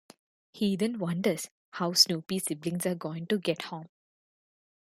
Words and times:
He 0.51 0.75
then 0.77 0.97
wonders 0.97 1.51
how 1.73 1.93
Snoopy's 1.93 2.45
siblings 2.45 2.87
are 2.87 2.95
going 2.95 3.27
to 3.27 3.37
get 3.37 3.65
home. 3.65 3.89